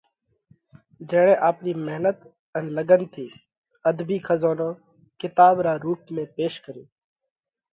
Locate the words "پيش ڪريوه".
6.35-6.87